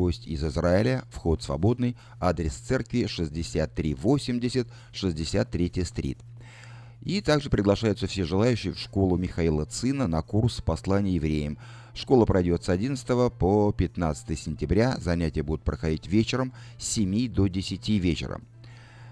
[0.00, 6.18] гость из Израиля, вход свободный, адрес церкви 6380 63 стрит.
[7.02, 11.58] И также приглашаются все желающие в школу Михаила Цина на курс послания евреям.
[11.92, 14.96] Школа пройдет с 11 по 15 сентября.
[14.98, 18.40] Занятия будут проходить вечером с 7 до 10 вечера.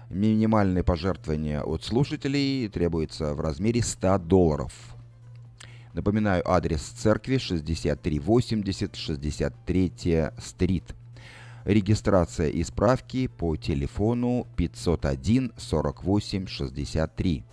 [0.09, 4.73] Минимальное пожертвование от слушателей требуется в размере 100 долларов.
[5.93, 10.95] Напоминаю, адрес церкви 6380 63 стрит.
[11.65, 17.43] Регистрация и справки по телефону 501 48 63.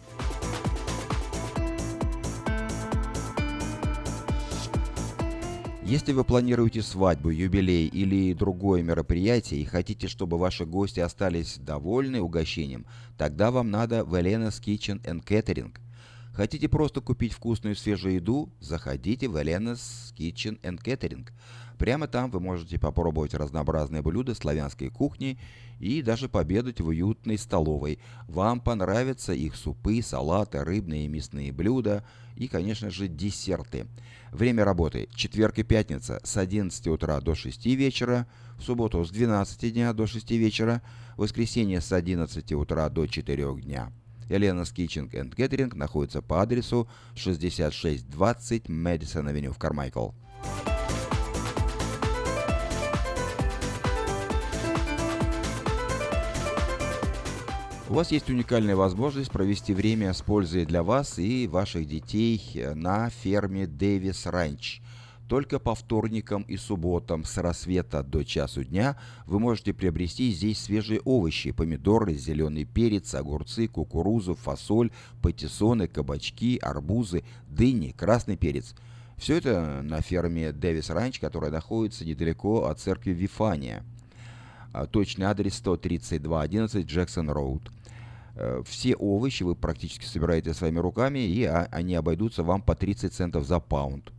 [5.86, 12.20] Если вы планируете свадьбу, юбилей или другое мероприятие и хотите, чтобы ваши гости остались довольны
[12.20, 15.72] угощением, тогда вам надо в Elena's Kitchen and Catering.
[16.36, 18.52] Хотите просто купить вкусную свежую еду?
[18.60, 21.26] Заходите в Elena's Kitchen and Catering.
[21.78, 25.38] Прямо там вы можете попробовать разнообразные блюда славянской кухни
[25.80, 28.00] и даже пообедать в уютной столовой.
[28.28, 32.04] Вам понравятся их супы, салаты, рыбные и мясные блюда
[32.36, 33.86] и, конечно же, десерты.
[34.30, 38.26] Время работы– четверг и пятница с 11 утра до 6 вечера,
[38.58, 40.82] в субботу с 12 дня до 6 вечера,
[41.16, 43.90] воскресенье с 11 утра до 4 дня.
[44.28, 50.10] Елена's Kitchen and Gathering находится по адресу 6620 Мэдисон Авеню в Кармайкл.
[57.88, 62.42] У вас есть уникальная возможность провести время с пользой для вас и ваших детей
[62.74, 64.80] на ферме Дэвис Ранч.
[65.28, 68.96] Только по вторникам и субботам с рассвета до часу дня
[69.26, 77.24] вы можете приобрести здесь свежие овощи, помидоры, зеленый перец, огурцы, кукурузу, фасоль, патиссоны, кабачки, арбузы,
[77.48, 78.74] дыни, красный перец.
[79.16, 83.82] Все это на ферме Дэвис Ранч, которая находится недалеко от церкви Вифания.
[84.72, 87.72] А, точный адрес 13211 Джексон Роуд.
[88.36, 93.12] Э, все овощи вы практически собираете своими руками, и а, они обойдутся вам по 30
[93.12, 94.12] центов за паунд.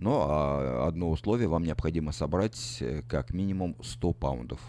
[0.00, 4.60] Но а, одно условие, вам необходимо собрать э, как минимум 100 паундов.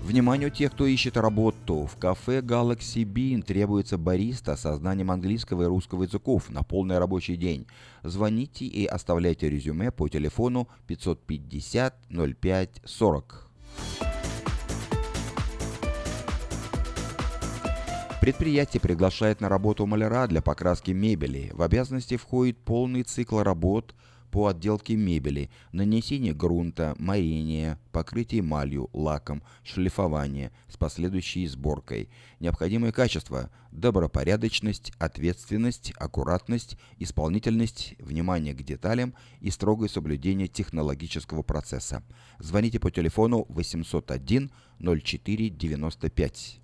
[0.00, 1.86] Вниманию тех, кто ищет работу.
[1.86, 7.36] В кафе Galaxy Bean требуется бариста со знанием английского и русского языков на полный рабочий
[7.36, 7.66] день.
[8.02, 11.94] Звоните и оставляйте резюме по телефону 550
[12.40, 13.50] 05 40.
[18.20, 21.50] Предприятие приглашает на работу маляра для покраски мебели.
[21.54, 23.94] В обязанности входит полный цикл работ–
[24.30, 32.08] по отделке мебели, нанесение грунта, морение, покрытие эмалью, лаком, шлифование с последующей сборкой.
[32.38, 42.02] Необходимые качества– добропорядочность, ответственность, аккуратность, исполнительность, внимание к деталям и строгое соблюдение технологического процесса.
[42.38, 46.60] Звоните по телефону 801 04 95.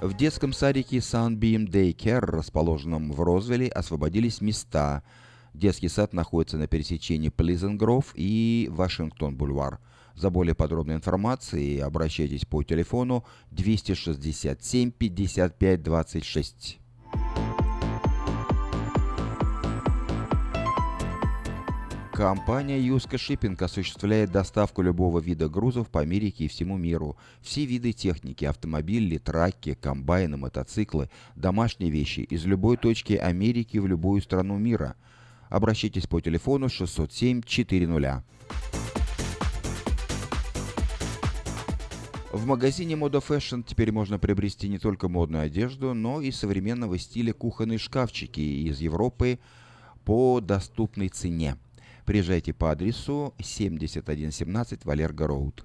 [0.00, 5.02] В детском садике Sunbeam Daycare, расположенном в Розвилле, освободились места.
[5.54, 9.80] Детский сад находится на пересечении Grove и Вашингтон-Бульвар.
[10.14, 16.78] За более подробной информацией обращайтесь по телефону 267 55 26.
[22.18, 27.16] Компания Юска Шиппинг осуществляет доставку любого вида грузов по Америке и всему миру.
[27.42, 34.20] Все виды техники, автомобили, траки, комбайны, мотоциклы, домашние вещи из любой точки Америки в любую
[34.20, 34.96] страну мира.
[35.48, 38.24] Обращайтесь по телефону 607 400.
[42.32, 47.32] В магазине Moda Fashion теперь можно приобрести не только модную одежду, но и современного стиля
[47.32, 49.38] кухонные шкафчики из Европы
[50.04, 51.56] по доступной цене.
[52.08, 55.62] Приезжайте по адресу 7117 Валерго Роуд.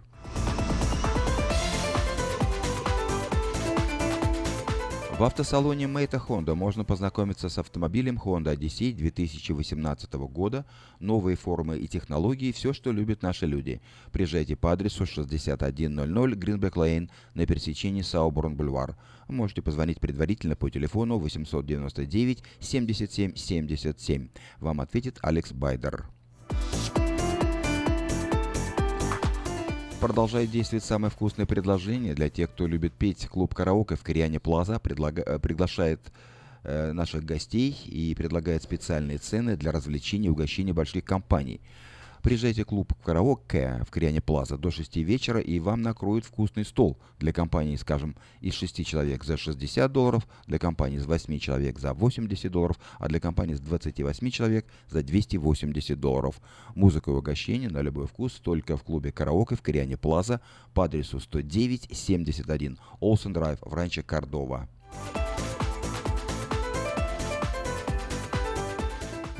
[5.18, 10.66] В автосалоне Мейта Honda можно познакомиться с автомобилем Honda Odyssey 2018 года,
[11.00, 13.81] новые формы и технологии, все, что любят наши люди.
[14.12, 18.98] Приезжайте по адресу 6100 Greenback Lane на пересечении Сауборн Бульвар.
[19.30, 24.28] Можете позвонить предварительно по телефону 899 77 77.
[24.60, 26.10] Вам ответит Алекс Байдер.
[30.04, 33.26] Продолжает действовать самое вкусное предложение для тех, кто любит петь.
[33.30, 35.24] Клуб «Караоке» в Кориане Плаза предлага...
[35.26, 36.02] Э, приглашает
[36.64, 41.62] э, наших гостей и предлагает специальные цены для развлечений и угощений больших компаний.
[42.24, 46.98] Приезжайте в клуб «Караоке» в Кориане Плаза до 6 вечера, и вам накроют вкусный стол
[47.20, 51.94] для компании, скажем, из 6 человек за 60 долларов, для компании из 8 человек за
[51.94, 56.40] 80 долларов, а для компании из 28 человек за 280 долларов.
[56.75, 60.40] Музыка и угощение на любой вкус только в клубе «Караоке» в Кориане Плаза
[60.74, 64.69] по адресу 10971 Олсен Драйв в Ранче Кордова.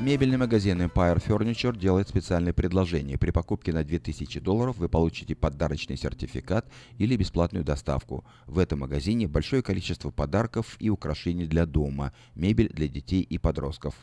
[0.00, 3.16] Мебельный магазин Empire Furniture делает специальное предложение.
[3.16, 6.68] При покупке на 2000 долларов вы получите подарочный сертификат
[6.98, 8.24] или бесплатную доставку.
[8.46, 13.94] В этом магазине большое количество подарков и украшений для дома, мебель для детей и подростков.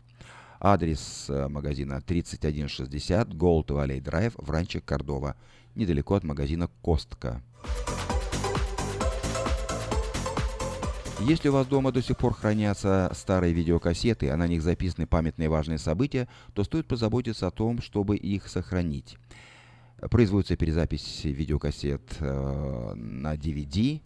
[0.61, 5.35] Адрес э, магазина 3160 Gold Valley Drive в Ранче Кордова,
[5.75, 7.43] недалеко от магазина Костка.
[11.27, 15.50] Если у вас дома до сих пор хранятся старые видеокассеты, а на них записаны памятные
[15.50, 19.18] важные события, то стоит позаботиться о том, чтобы их сохранить.
[20.09, 24.01] Производится перезапись видеокассет э, на DVD,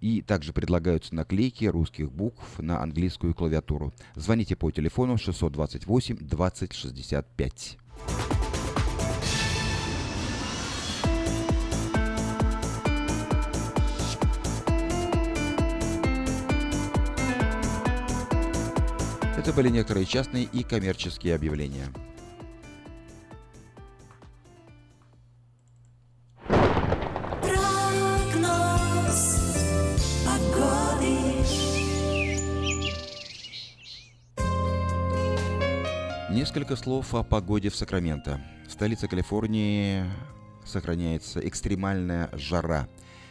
[0.00, 3.94] и также предлагаются наклейки русских букв на английскую клавиатуру.
[4.14, 7.78] Звоните по телефону 628 2065.
[19.46, 21.86] Это были некоторые частные и коммерческие объявления.
[36.28, 38.40] Несколько слов о погоде в Сакраменто.
[38.66, 40.02] В столице Калифорнии
[40.64, 42.88] сохраняется экстремальная жара.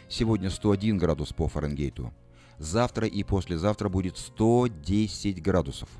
[0.08, 2.10] Сегодня 101 градус по Фаренгейту.
[2.58, 5.90] Завтра и послезавтра будет 110 градусов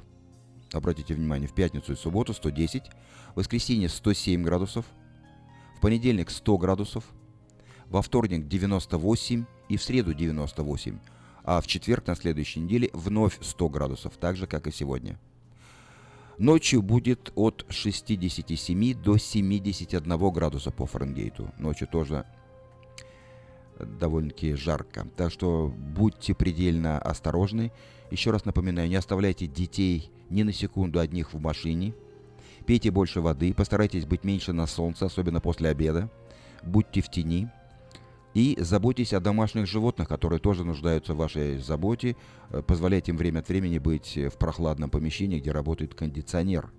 [0.76, 4.84] обратите внимание, в пятницу и субботу 110, в воскресенье 107 градусов,
[5.76, 7.04] в понедельник 100 градусов,
[7.88, 10.98] во вторник 98 и в среду 98,
[11.44, 15.18] а в четверг на следующей неделе вновь 100 градусов, так же, как и сегодня.
[16.38, 21.50] Ночью будет от 67 до 71 градуса по Фаренгейту.
[21.58, 22.26] Ночью тоже
[23.78, 25.06] довольно-таки жарко.
[25.16, 27.72] Так что будьте предельно осторожны.
[28.10, 31.94] Еще раз напоминаю, не оставляйте детей ни на секунду одних в машине.
[32.66, 36.10] Пейте больше воды, постарайтесь быть меньше на солнце, особенно после обеда.
[36.62, 37.48] Будьте в тени.
[38.34, 42.16] И заботьтесь о домашних животных, которые тоже нуждаются в вашей заботе.
[42.50, 46.70] Э, позволяйте им время от времени быть в прохладном помещении, где работает кондиционер.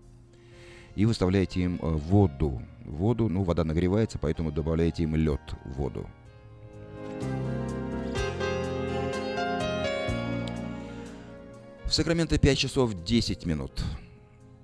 [0.96, 2.62] И выставляйте им э, воду.
[2.86, 6.08] Воду, ну, вода нагревается, поэтому добавляйте им лед в воду.
[11.88, 13.81] В Сакраменто 5 часов 10 минут.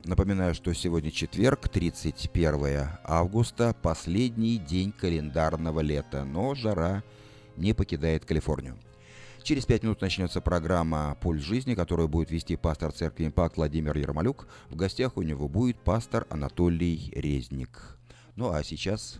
[0.03, 7.01] Напоминаю, что сегодня четверг, 31 августа, последний день календарного лета, но жара
[7.55, 8.77] не покидает Калифорнию.
[9.41, 14.45] Через пять минут начнется программа «Пульс жизни», которую будет вести пастор церкви «Импакт» Владимир Ермолюк.
[14.69, 17.97] В гостях у него будет пастор Анатолий Резник.
[18.35, 19.19] Ну а сейчас...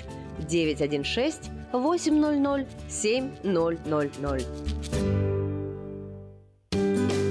[0.47, 5.30] 916 800 7000.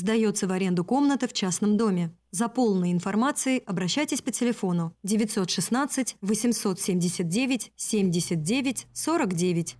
[0.00, 2.16] Сдается в аренду комната в частном доме.
[2.30, 9.76] За полной информацией обращайтесь по телефону 916 879 79 49.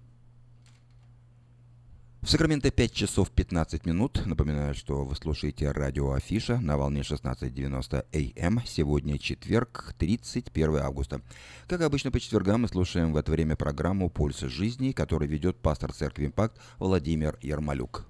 [2.21, 4.21] В Сакраменто 5 часов 15 минут.
[4.27, 8.63] Напоминаю, что вы слушаете радио Афиша на волне 16.90 АМ.
[8.67, 11.23] Сегодня четверг, 31 августа.
[11.67, 15.95] Как обычно по четвергам мы слушаем в это время программу «Пульс жизни», которую ведет пастор
[15.95, 18.10] церкви «Импакт» Владимир Ермолюк.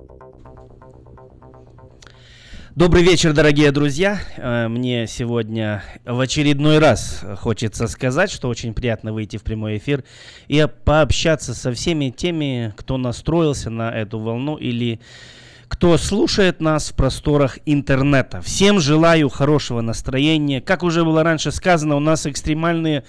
[2.73, 4.21] Добрый вечер, дорогие друзья.
[4.37, 10.05] Э, мне сегодня в очередной раз хочется сказать, что очень приятно выйти в прямой эфир
[10.47, 15.01] и пообщаться со всеми теми, кто настроился на эту волну или
[15.67, 18.41] кто слушает нас в просторах интернета.
[18.41, 20.61] Всем желаю хорошего настроения.
[20.61, 23.03] Как уже было раньше сказано, у нас экстремальные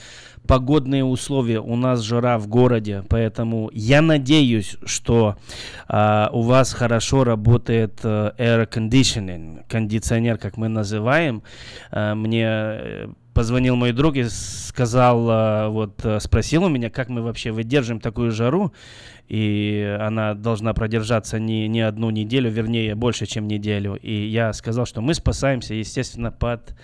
[0.47, 1.61] погодные условия.
[1.61, 5.37] У нас жара в городе, поэтому я надеюсь, что
[5.89, 11.43] э, у вас хорошо работает э, air conditioning, кондиционер, как мы называем.
[11.91, 17.23] Э, мне позвонил мой друг и сказал, э, вот э, спросил у меня, как мы
[17.23, 18.73] вообще выдержим такую жару,
[19.29, 23.95] и она должна продержаться не, не одну неделю, вернее, больше, чем неделю.
[23.95, 26.75] И я сказал, что мы спасаемся, естественно, под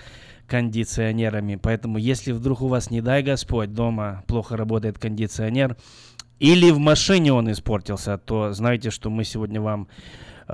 [0.49, 1.57] кондиционерами.
[1.57, 5.77] Поэтому, если вдруг у вас, не дай Господь, дома плохо работает кондиционер,
[6.41, 9.89] или в машине он испортился, то знайте, что мы сегодня вам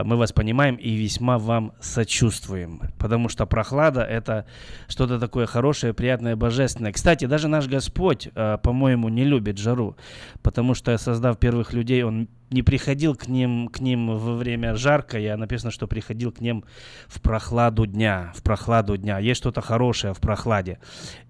[0.03, 4.47] мы вас понимаем и весьма вам сочувствуем, потому что прохлада это
[4.89, 6.93] что-то такое хорошее, приятное, божественное.
[6.93, 9.97] Кстати, даже наш Господь, э, по-моему, не любит жару,
[10.43, 15.19] потому что создав первых людей, он не приходил к ним, к ним во время жарко,
[15.19, 16.65] я написано, что приходил к ним
[17.09, 19.19] в прохладу дня, в прохладу дня.
[19.19, 20.79] Есть что-то хорошее в прохладе.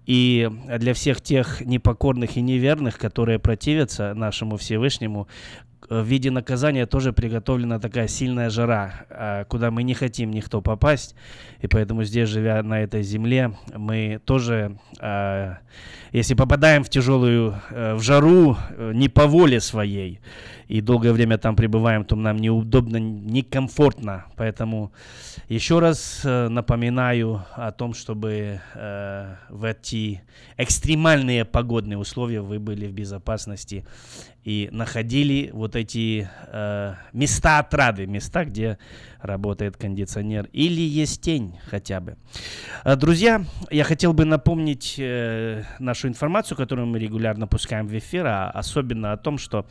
[0.05, 5.27] И для всех тех непокорных и неверных, которые противятся нашему Всевышнему,
[5.89, 11.15] в виде наказания тоже приготовлена такая сильная жара, а, куда мы не хотим никто попасть.
[11.61, 15.57] И поэтому здесь, живя на этой земле, мы тоже, а,
[16.11, 20.19] если попадаем в тяжелую, э, в жару э, не по воле своей,
[20.67, 24.25] и долгое время там пребываем, то нам неудобно, некомфортно.
[24.35, 24.91] Поэтому
[25.49, 30.21] еще раз э, напоминаю о том, чтобы в эти
[30.57, 33.85] экстремальные погодные условия вы были в безопасности
[34.45, 38.77] и находили вот эти э, места отрады, места, где
[39.19, 42.15] работает кондиционер или есть тень хотя бы.
[42.83, 48.27] Э, друзья, я хотел бы напомнить э, нашу информацию, которую мы регулярно пускаем в эфир,
[48.27, 49.65] а особенно о том, что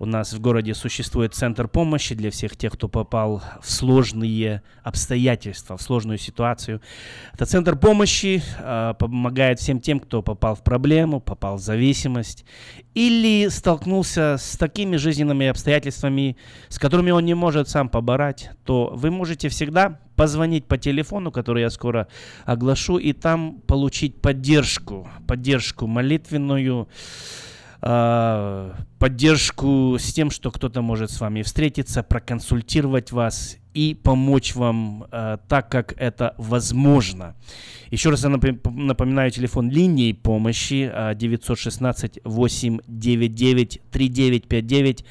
[0.00, 5.76] у нас в городе существует центр помощи для всех тех, кто попал в сложные обстоятельства,
[5.76, 6.80] в сложную ситуацию.
[7.34, 12.46] Это центр помощи э, помогает всем тем, кто попал в проблему, попал в зависимость
[12.94, 16.38] или столкнулся с такими жизненными обстоятельствами,
[16.70, 21.60] с которыми он не может сам побороть, то вы можете всегда позвонить по телефону, который
[21.62, 22.08] я скоро
[22.46, 26.88] оглашу, и там получить поддержку, поддержку молитвенную,
[27.82, 35.06] э, поддержку с тем, что кто-то может с вами встретиться, проконсультировать вас и помочь вам
[35.10, 37.34] э, так, как это возможно.
[37.90, 45.04] Еще раз я напоминаю телефон линии помощи э, 916 899 3959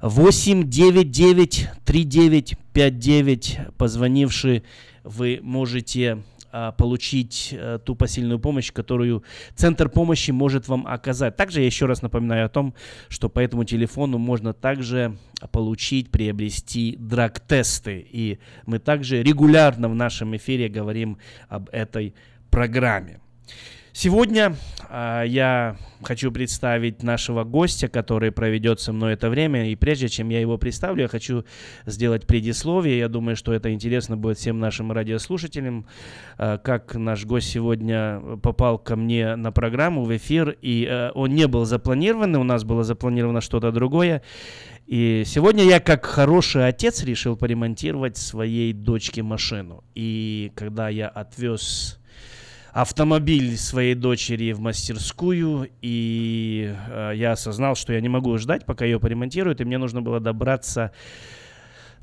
[0.00, 4.62] 899 3959 позвонивший
[5.04, 9.22] вы можете а, получить а, ту посильную помощь, которую
[9.54, 11.36] Центр помощи может вам оказать.
[11.36, 12.74] Также я еще раз напоминаю о том,
[13.08, 15.16] что по этому телефону можно также
[15.52, 18.06] получить, приобрести драг-тесты.
[18.10, 22.14] И мы также регулярно в нашем эфире говорим об этой
[22.50, 23.20] программе.
[24.00, 24.54] Сегодня
[24.90, 29.72] э, я хочу представить нашего гостя, который проведет со мной это время.
[29.72, 31.44] И прежде чем я его представлю, я хочу
[31.84, 32.98] сделать предисловие.
[32.98, 35.88] Я думаю, что это интересно будет всем нашим радиослушателям,
[36.38, 40.56] э, как наш гость сегодня попал ко мне на программу, в эфир.
[40.62, 44.22] И э, он не был запланирован, у нас было запланировано что-то другое.
[44.86, 49.82] И сегодня я, как хороший отец, решил поремонтировать своей дочке машину.
[49.96, 51.97] И когда я отвез
[52.80, 58.84] автомобиль своей дочери в мастерскую, и э, я осознал, что я не могу ждать, пока
[58.84, 60.92] ее поремонтируют, и мне нужно было добраться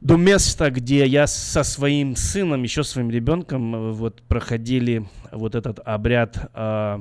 [0.01, 5.79] до места, где я со своим сыном, еще своим ребенком, э, вот проходили вот этот
[5.79, 6.99] обряд э,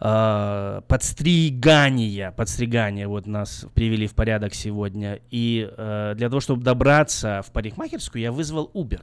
[0.00, 7.42] э, подстригания, подстригания, вот нас привели в порядок сегодня, и э, для того, чтобы добраться
[7.46, 9.02] в парикмахерскую, я вызвал Uber.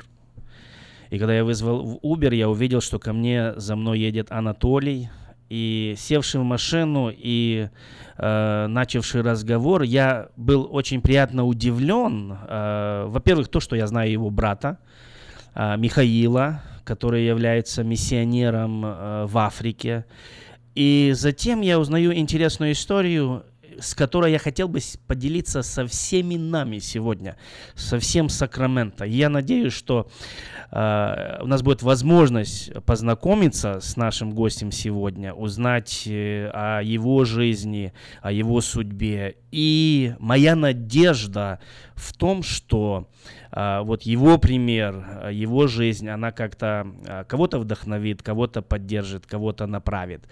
[1.15, 5.09] И когда я вызвал в Uber, я увидел, что ко мне за мной едет Анатолий.
[5.47, 7.69] И севший в машину и
[8.17, 12.37] э, начавший разговор, я был очень приятно удивлен.
[12.49, 14.77] Э, во-первых, то, что я знаю его брата,
[15.53, 20.03] э, Михаила, который является миссионером э, в Африке.
[20.73, 23.45] И затем я узнаю интересную историю
[23.79, 27.37] с которой я хотел бы поделиться со всеми нами сегодня,
[27.75, 29.05] со всем Сакраменто.
[29.05, 30.09] Я надеюсь, что
[30.71, 37.93] э, у нас будет возможность познакомиться с нашим гостем сегодня, узнать э, о его жизни,
[38.21, 39.37] о его судьбе.
[39.55, 41.59] И моя надежда
[41.95, 43.07] в том, что
[43.53, 50.25] э, вот его пример, его жизнь, она как-то э, кого-то вдохновит, кого-то поддержит, кого-то направит.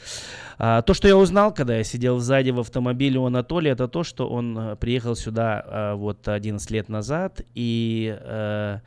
[0.59, 4.03] Э, то, что я узнал, когда я сидел сзади в автомобиле у Анатолия, это то,
[4.03, 8.79] что он приехал сюда э, вот 11 лет назад и э,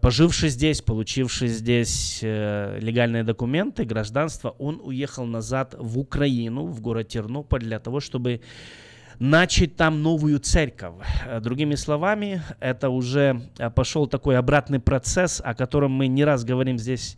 [0.00, 7.08] поживший здесь, получивший здесь э, легальные документы, гражданство, он уехал назад в Украину, в город
[7.08, 8.40] Тернополь, для того, чтобы
[9.22, 10.94] начать там новую церковь.
[11.26, 16.44] Э, другими словами, это уже э, пошел такой обратный процесс, о котором мы не раз
[16.44, 17.16] говорим здесь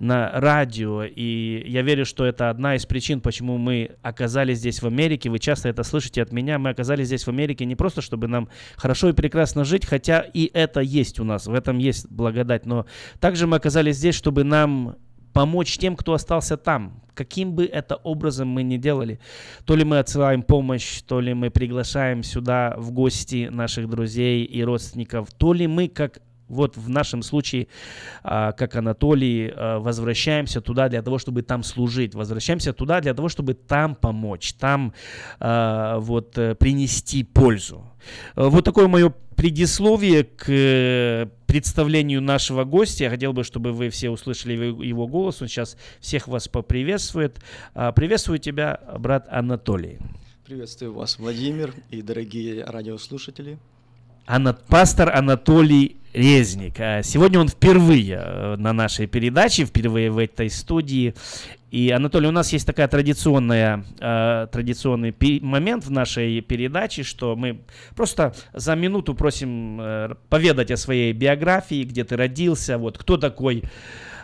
[0.00, 4.86] на радио, и я верю, что это одна из причин, почему мы оказались здесь в
[4.86, 5.30] Америке.
[5.30, 6.58] Вы часто это слышите от меня.
[6.58, 10.50] Мы оказались здесь в Америке не просто, чтобы нам хорошо и прекрасно жить, хотя и
[10.52, 12.86] это есть у нас, в этом есть благодать, но
[13.20, 14.96] также мы оказались здесь, чтобы нам
[15.36, 19.18] помочь тем, кто остался там, каким бы это образом мы ни делали.
[19.66, 24.64] То ли мы отсылаем помощь, то ли мы приглашаем сюда в гости наших друзей и
[24.64, 27.68] родственников, то ли мы, как вот в нашем случае,
[28.22, 33.28] а, как Анатолий, а, возвращаемся туда для того, чтобы там служить, возвращаемся туда для того,
[33.28, 34.92] чтобы там помочь, там
[35.40, 37.84] а, вот э, принести пользу.
[38.36, 43.04] Вот такое мое предисловие к э, представлению нашего гостя.
[43.04, 45.42] Я хотел бы, чтобы вы все услышали его голос.
[45.42, 47.38] Он сейчас всех вас поприветствует.
[47.74, 49.98] Приветствую тебя, брат Анатолий.
[50.44, 53.58] Приветствую вас, Владимир и дорогие радиослушатели.
[54.68, 56.80] Пастор Анатолий Резник.
[56.80, 61.14] А сегодня он впервые э, на нашей передаче, впервые в этой студии.
[61.70, 67.60] И, Анатолий, у нас есть такая традиционная, э, традиционный момент в нашей передаче, что мы
[67.94, 73.62] просто за минуту просим э, поведать о своей биографии, где ты родился, вот кто такой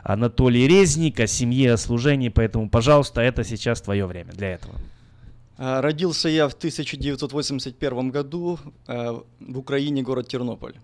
[0.02, 2.28] Анатолий Резник, о семье, о служении.
[2.28, 4.74] Поэтому, пожалуйста, это сейчас твое время для этого.
[5.58, 10.74] А, родился я в 1981 году э, в Украине, город Тернополь.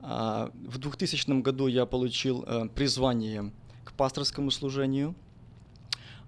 [0.00, 3.52] А, в 2000 году я получил э, призвание
[3.84, 5.14] к пасторскому служению.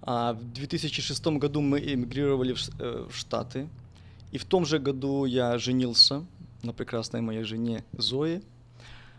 [0.01, 3.67] В 2006 году мы эмигрировали э, в Штаты.
[4.31, 6.25] И в том же году я женился
[6.63, 8.41] на прекрасной моей жене Зое.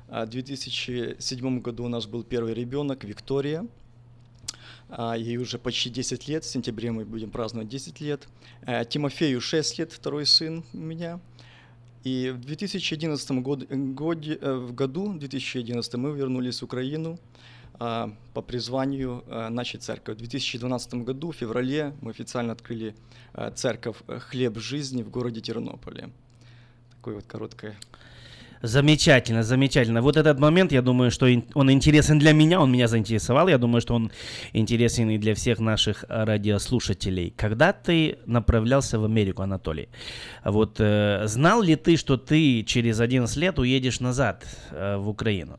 [0.09, 3.67] В 2007 году у нас был первый ребенок, Виктория–
[5.17, 8.29] ей уже почти 10 лет, в сентябре мы будем праздновать 10 лет.
[8.63, 11.21] Э, Тимофею 6 лет, второй сын у меня.
[12.03, 17.19] И в 2011 год, годе, э, в году, 2011, мы вернулись в Украину
[17.75, 20.17] а, по призванию э, начать церковь.
[20.17, 22.95] В 2012 году, в феврале, мы официально открыли
[23.55, 26.11] церковь «Хлеб жизни» в городе Тернополе.
[26.97, 27.77] Такое вот короткое
[28.63, 30.03] Замечательно, замечательно.
[30.03, 33.49] Вот этот момент, я думаю, что он интересен для меня, он меня заинтересовал.
[33.49, 34.11] Я думаю, что он
[34.53, 37.33] интересен и для всех наших радиослушателей.
[37.37, 39.89] Когда ты направлялся в Америку, Анатолий,
[40.45, 45.59] вот э, знал ли ты, что ты через 11 лет уедешь назад э, в Украину?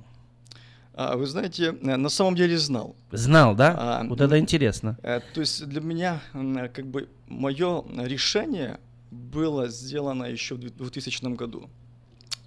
[0.93, 2.95] А, вы знаете, э, на самом деле знал.
[3.11, 3.75] Знал, да?
[3.77, 4.97] А, вот это интересно.
[5.01, 6.21] Э, то есть для меня,
[6.73, 11.67] как бы, мое решение было сделано еще в 2000 году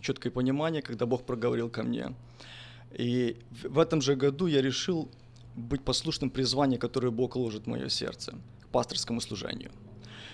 [0.04, 2.14] четкое понимание, когда Бог проговорил ко мне.
[2.92, 5.08] И в этом же году я решил
[5.56, 9.70] быть послушным призванию, которое Бог ложит в мое сердце, к пасторскому служению.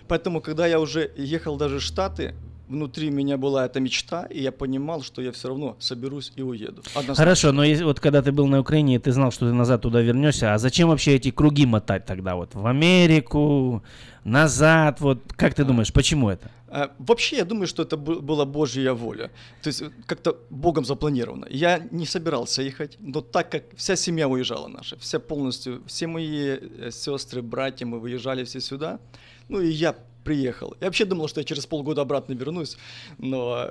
[0.09, 2.35] Поэтому, когда я уже ехал даже в Штаты,
[2.71, 6.83] внутри меня была эта мечта, и я понимал, что я все равно соберусь и уеду.
[6.95, 7.15] Однозначно.
[7.17, 10.01] Хорошо, но если, вот когда ты был на Украине, ты знал, что ты назад туда
[10.01, 13.83] вернешься, а зачем вообще эти круги мотать тогда вот в Америку,
[14.25, 16.51] назад, вот как ты думаешь, почему это?
[16.69, 19.31] А, вообще, я думаю, что это была Божья воля.
[19.63, 21.47] То есть как-то Богом запланировано.
[21.51, 26.59] Я не собирался ехать, но так как вся семья уезжала наша, вся полностью, все мои
[26.61, 29.01] э, сестры, братья, мы выезжали все сюда,
[29.49, 30.77] ну и я приехал.
[30.81, 32.77] Я вообще думал, что я через полгода обратно вернусь,
[33.19, 33.71] но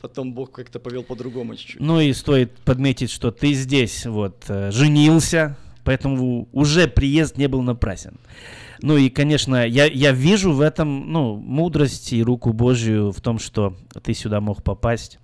[0.00, 1.80] потом Бог как-то повел по-другому чуть-чуть.
[1.80, 7.62] Ну и стоит подметить, что ты здесь вот э, женился, поэтому уже приезд не был
[7.62, 8.18] напрасен.
[8.82, 13.38] Ну и, конечно, я, я вижу в этом, ну, мудрость и руку Божью в том,
[13.38, 15.18] что ты сюда мог попасть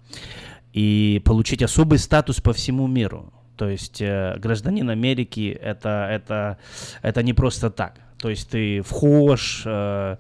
[0.72, 3.32] и получить особый статус по всему миру.
[3.56, 6.56] То есть э, гражданин Америки это, это,
[7.02, 8.00] это не просто так.
[8.20, 10.16] То есть ты вхож, э,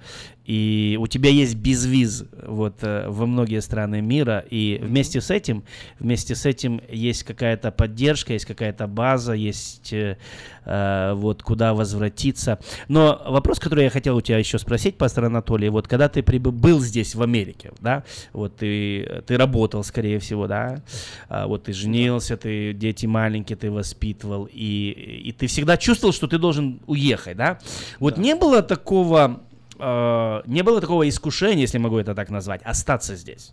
[0.50, 5.62] и у тебя есть безвиз вот э, во многие страны мира, и вместе с этим,
[6.00, 10.16] вместе с этим есть какая-то поддержка, есть какая-то база, есть э,
[10.64, 12.58] э, вот куда возвратиться.
[12.88, 16.50] Но вопрос, который я хотел у тебя еще спросить, пастор Анатолий, вот когда ты прибыл,
[16.50, 20.82] был здесь в Америке, да, вот ты ты работал, скорее всего, да,
[21.28, 26.26] а, вот ты женился, ты дети маленькие, ты воспитывал, и и ты всегда чувствовал, что
[26.26, 27.60] ты должен уехать, да?
[28.00, 28.20] Вот да.
[28.20, 29.42] не было такого
[29.80, 33.52] э, не было такого искушения, если могу это так назвать, остаться здесь?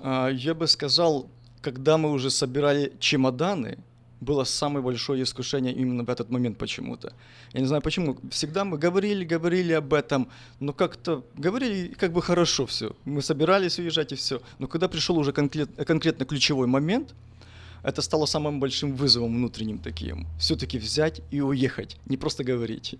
[0.00, 1.26] А, я бы сказал,
[1.60, 3.78] когда мы уже собирали чемоданы,
[4.20, 7.12] было самое большое искушение именно в этот момент почему-то.
[7.52, 8.16] Я не знаю почему.
[8.30, 10.28] Всегда мы говорили, говорили об этом,
[10.60, 12.96] но как-то говорили как бы хорошо все.
[13.04, 14.40] Мы собирались уезжать и все.
[14.58, 17.14] Но когда пришел уже конкрет, конкретно ключевой момент,
[17.84, 20.26] это стало самым большим вызовом внутренним таким.
[20.38, 22.96] Все-таки взять и уехать, не просто говорить.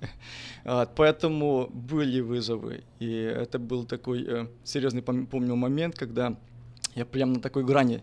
[0.97, 2.85] Поэтому были вызовы.
[3.01, 6.37] И это был такой э, серьезный, помню, момент, когда
[6.95, 8.03] я прямо на такой грани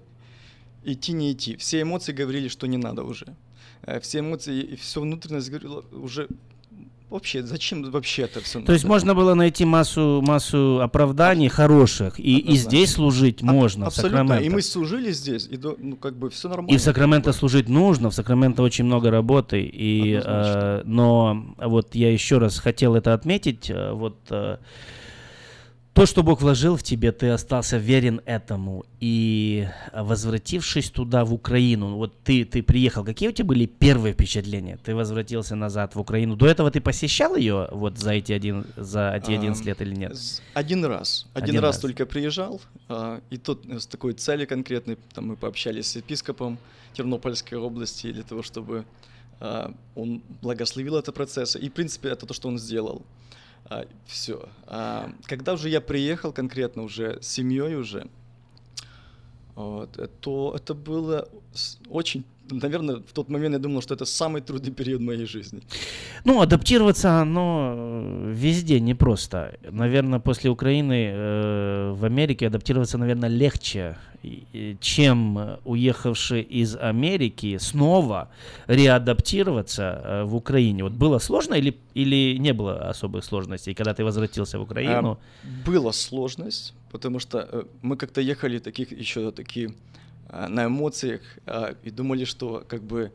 [0.83, 1.55] идти, не идти.
[1.55, 3.35] Все эмоции говорили, что не надо уже.
[3.83, 6.27] Э, все эмоции и все внутренность говорило уже
[7.11, 8.61] вообще, зачем вообще это все?
[8.61, 14.37] То есть можно было найти массу, массу оправданий хороших, и, и здесь служить можно, Абсолютно,
[14.37, 16.73] в и мы служили здесь, и ну, как бы все нормально.
[16.73, 22.11] И в Сакраменто служить нужно, в Сакраменто очень много работы, и, э, но вот я
[22.11, 24.17] еще раз хотел это отметить, э, вот...
[24.29, 24.57] Э,
[25.93, 28.85] то, что Бог вложил в тебе, ты остался верен этому.
[29.01, 34.77] И возвратившись туда, в Украину, вот ты, ты приехал, какие у тебя были первые впечатления?
[34.77, 36.37] Ты возвратился назад в Украину.
[36.37, 40.17] До этого ты посещал ее вот за эти, один, за эти 11 лет или нет?
[40.53, 41.27] Один раз.
[41.33, 42.61] Один, один раз, раз только приезжал.
[42.87, 46.57] А, и тут с такой целью конкретной, там мы пообщались с епископом
[46.93, 48.85] Тернопольской области для того, чтобы
[49.41, 51.57] а, он благословил этот процесс.
[51.57, 53.03] И, в принципе, это то, что он сделал.
[53.71, 54.49] А, все.
[54.67, 58.09] А, когда уже я приехал конкретно уже с семьей уже,
[59.55, 61.29] вот, э, то это было
[61.89, 65.61] очень наверное, в тот момент я думал, что это самый трудный период моей жизни.
[66.25, 69.57] Ну, адаптироваться, оно э, везде непросто.
[69.71, 73.97] Наверное, после Украины э, в Америке адаптироваться, наверное, легче,
[74.79, 78.29] чем уехавший из Америки снова
[78.67, 80.83] реадаптироваться э, в Украине.
[80.83, 85.17] Вот было сложно или, или не было особых сложностей, когда ты возвратился в Украину?
[85.43, 89.90] А, была сложность, потому что э, мы как-то ехали таких еще такие Э,
[90.31, 93.11] на эмоциях э, и думали, что как бы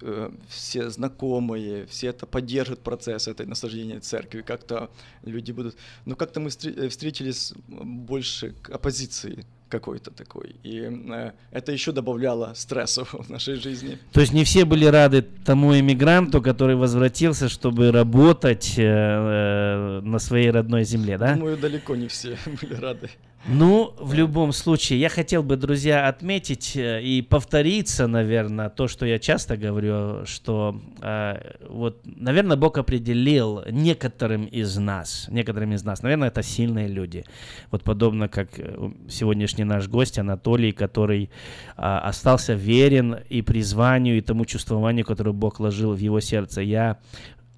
[0.00, 4.90] э, все знакомые, все это поддержат процесс этой наслаждения церкви, как-то
[5.24, 5.76] люди будут...
[6.04, 10.56] Но как-то мы встретились больше к оппозиции какой-то такой.
[10.62, 13.98] И э, это еще добавляло стрессов в нашей жизни.
[14.12, 20.18] То есть не все были рады тому иммигранту, который возвратился, чтобы работать э, э, на
[20.18, 21.34] своей родной земле, да?
[21.34, 23.10] Думаю, далеко не все были рады.
[23.48, 29.06] Ну, в любом случае, я хотел бы, друзья, отметить э, и повториться, наверное, то, что
[29.06, 36.02] я часто говорю, что э, вот, наверное, Бог определил некоторым из нас, некоторым из нас,
[36.02, 37.24] наверное, это сильные люди,
[37.70, 41.30] вот подобно как э, сегодняшний наш гость Анатолий, который
[41.76, 46.62] э, остался верен и призванию, и тому чувствованию, которое Бог вложил в его сердце.
[46.62, 46.98] Я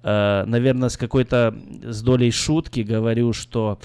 [0.01, 3.79] Э, наверное, с какой-то с долей шутки говорю, что,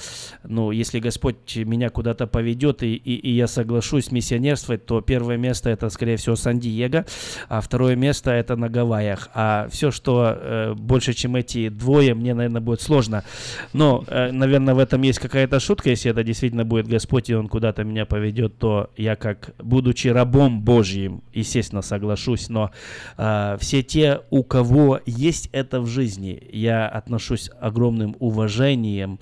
[0.44, 5.70] ну, если Господь меня куда-то поведет и, и, и я соглашусь миссионерствовать, то первое место
[5.70, 7.04] это, скорее всего, Сан-Диего,
[7.48, 9.28] а второе место это на Гавайях.
[9.34, 13.24] А все, что э, больше, чем эти двое, мне, наверное, будет сложно.
[13.72, 15.90] Но, э, наверное, в этом есть какая-то шутка.
[15.90, 20.60] Если это действительно будет Господь, и Он куда-то меня поведет, то я, как будучи рабом
[20.60, 22.48] Божьим, естественно, соглашусь.
[22.48, 22.70] Но
[23.16, 26.40] э, все те, у кого есть это в жизни, жизни.
[26.52, 29.18] Я отношусь огромным уважением.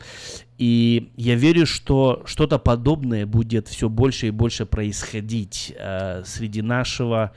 [0.59, 7.33] И я верю, что что-то подобное будет все больше и больше происходить э, среди нашего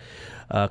[0.50, 0.68] э,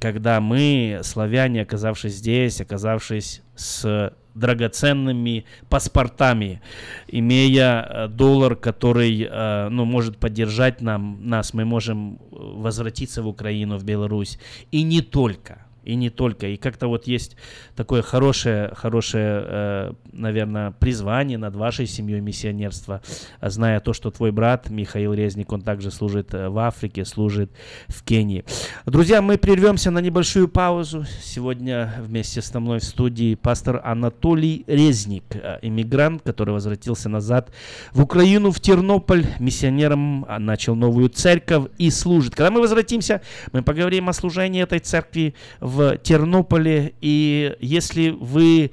[0.00, 6.60] когда мы, славяне, оказавшись здесь, оказавшись с драгоценными паспортами,
[7.08, 13.76] имея э, доллар, который э, ну, может поддержать нам, нас, мы можем возвратиться в Украину,
[13.76, 14.38] в Беларусь.
[14.72, 16.46] И не только и не только.
[16.46, 17.36] И как-то вот есть
[17.76, 23.02] такое хорошее, хорошее, э, наверное, призвание над вашей семьей миссионерства,
[23.40, 27.50] зная то, что твой брат Михаил Резник, он также служит э, в Африке, служит
[27.88, 28.44] в Кении.
[28.86, 31.04] Друзья, мы прервемся на небольшую паузу.
[31.22, 37.50] Сегодня вместе со мной в студии пастор Анатолий Резник, э, иммигрант, который возвратился назад
[37.92, 42.34] в Украину, в Тернополь, миссионером, а, начал новую церковь и служит.
[42.34, 45.34] Когда мы возвратимся, мы поговорим о служении этой церкви
[45.72, 46.94] в Тернополе.
[47.00, 48.70] И если вы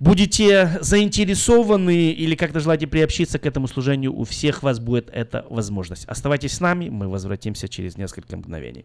[0.00, 6.04] будете заинтересованы или как-то желаете приобщиться к этому служению, у всех вас будет эта возможность.
[6.06, 8.84] Оставайтесь с нами, мы возвратимся через несколько мгновений.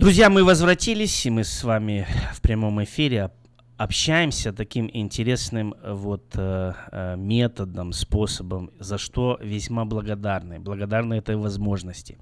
[0.00, 3.32] Друзья, мы возвратились, и мы с вами в прямом эфире
[3.80, 10.60] общаемся таким интересным э, вот э, э, методом, способом, за что весьма благодарны.
[10.60, 12.18] Благодарны этой возможности.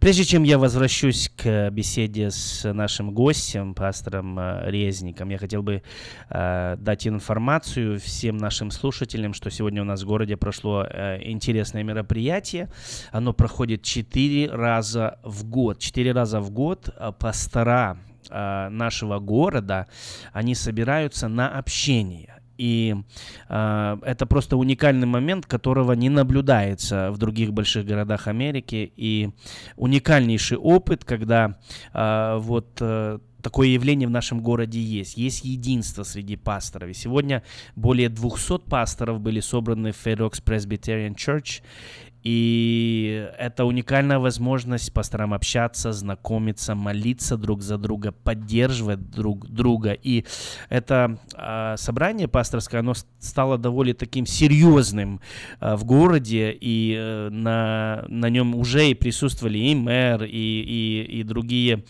[0.00, 5.82] Прежде чем я возвращусь к беседе с нашим гостем, пастором Резником, я хотел бы
[6.28, 12.68] дать информацию всем нашим слушателям, что сегодня у нас в городе прошло интересное мероприятие.
[13.12, 15.78] Оно проходит четыре раза в год.
[15.78, 17.96] Четыре раза в год пастора
[18.30, 19.86] э, нашего города,
[20.32, 22.42] они собираются на общение.
[22.58, 22.94] И
[23.48, 28.92] э, это просто уникальный момент, которого не наблюдается в других больших городах Америки.
[28.96, 29.30] И
[29.76, 31.58] уникальнейший опыт, когда
[31.92, 35.16] э, вот э, такое явление в нашем городе есть.
[35.16, 36.90] Есть единство среди пасторов.
[36.90, 37.42] И сегодня
[37.74, 41.62] более 200 пасторов были собраны в Fairdox Presbyterian Church.
[42.22, 49.92] И это уникальная возможность пасторам общаться, знакомиться, молиться друг за друга, поддерживать друг друга.
[49.92, 50.24] И
[50.68, 55.20] это э, собрание пасторское, оно стало довольно таким серьезным
[55.60, 61.20] э, в городе, и э, на, на нем уже и присутствовали и мэр, и, и,
[61.20, 61.84] и другие.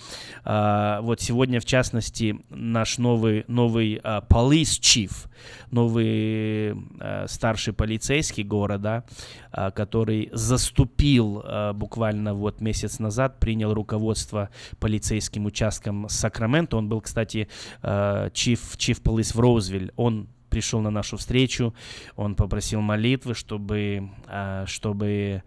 [0.44, 5.28] Э, вот сегодня, в частности, наш новый, новый э, police chief,
[5.70, 9.04] новый э, старший полицейский города,
[9.52, 16.76] э, который заступил э, буквально вот месяц назад, принял руководство полицейским участком Сакраменто.
[16.76, 17.48] Он был, кстати,
[17.82, 19.92] э, chief, chief police в Роузвиль.
[19.96, 21.74] Он пришел на нашу встречу,
[22.14, 25.42] он попросил молитвы, чтобы, э, чтобы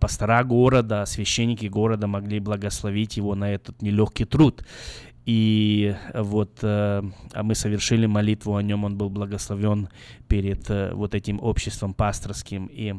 [0.00, 4.64] пастора города, священники города могли благословить его на этот нелегкий труд.
[5.26, 7.02] И вот э,
[7.42, 9.88] мы совершили молитву о нем, он был благословен
[10.28, 12.66] перед э, вот этим обществом пасторским.
[12.66, 12.96] И а,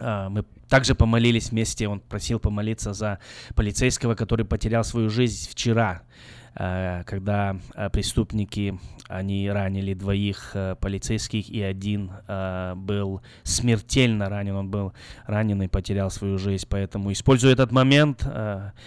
[0.00, 3.18] мы также помолились вместе, он просил помолиться за
[3.54, 6.02] полицейского, который потерял свою жизнь вчера,
[6.54, 8.78] а, когда а, преступники,
[9.08, 12.10] они ранили двоих полицейских, и один
[12.76, 14.94] был смертельно ранен, он был
[15.26, 16.64] ранен и потерял свою жизнь.
[16.70, 18.26] Поэтому, используя этот момент,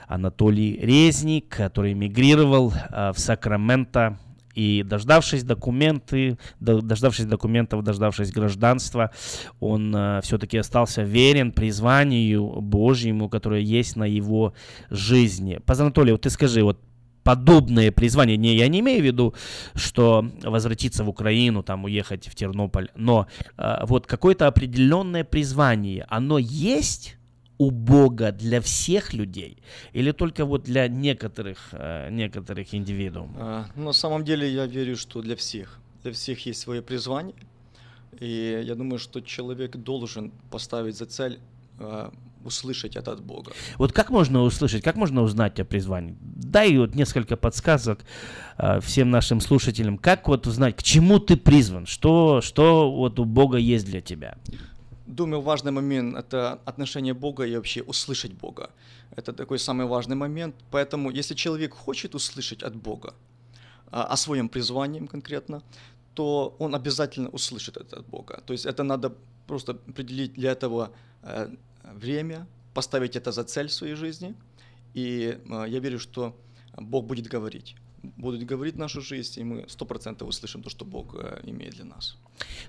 [0.07, 4.17] Анатолий Резник, который эмигрировал э, в Сакраменто
[4.55, 9.11] и дождавшись документы, дождавшись документов, дождавшись гражданства,
[9.59, 14.53] он э, все-таки остался верен призванию Божьему, которое есть на его
[14.89, 15.59] жизни.
[15.65, 16.79] Пастор Анатолий, вот ты скажи, вот
[17.29, 18.37] подобное призвание.
[18.37, 19.33] Не, я не имею в виду,
[19.75, 26.39] что возвратиться в Украину, там уехать в Тернополь, но э, вот какое-то определенное призвание, оно
[26.39, 27.17] есть
[27.59, 29.57] у Бога для всех людей
[29.93, 33.35] или только вот для некоторых, э, некоторых индивидуумов?
[33.39, 35.79] А, на самом деле я верю, что для всех.
[36.03, 37.35] Для всех есть свое призвание.
[38.19, 41.37] И я думаю, что человек должен поставить за цель
[41.79, 42.09] э,
[42.49, 43.51] услышать это от Бога.
[43.77, 46.15] Вот как можно услышать, как можно узнать о призвании?
[46.21, 47.99] Дай вот несколько подсказок
[48.57, 53.25] э, всем нашим слушателям, как вот узнать, к чему ты призван, что, что вот у
[53.25, 54.35] Бога есть для тебя?
[55.07, 58.69] Думаю, важный момент– это отношение Бога и вообще услышать Бога.
[59.17, 60.55] Это такой самый важный момент.
[60.71, 63.13] Поэтому, если человек хочет услышать от Бога
[63.91, 65.61] а, о своем призвании конкретно,
[66.13, 68.41] то он обязательно услышит это от Бога.
[68.45, 69.11] То есть это надо
[69.47, 70.91] просто определить для этого
[71.23, 71.55] э,
[71.93, 74.35] время, поставить это за цель в своей жизни.
[74.93, 76.35] И э, я верю, что
[76.77, 77.75] Бог будет говорить.
[78.01, 81.85] Будут говорить нашу жизнь, и мы сто процентов услышим то, что Бог э, имеет для
[81.85, 82.17] нас.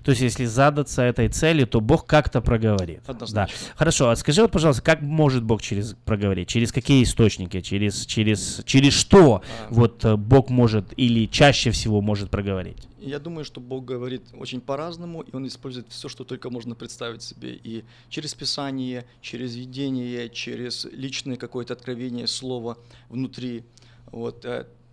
[0.03, 3.01] То есть, если задаться этой целью, то Бог как-то проговорит.
[3.07, 3.57] Однозначно.
[3.59, 3.73] Да.
[3.75, 6.47] Хорошо, а скажи вот, пожалуйста, как может Бог через проговорить?
[6.47, 7.61] Через какие источники?
[7.61, 9.67] Через, через, через что А.
[9.69, 12.77] вот э, Бог может или чаще всего может проговорить?
[12.99, 17.23] Я думаю, что Бог говорит очень по-разному, и Он использует все, что только можно представить
[17.23, 17.55] себе.
[17.55, 22.77] И через Писание, через видение, через личное какое-то откровение, слово
[23.09, 23.63] внутри.
[24.11, 24.45] Вот.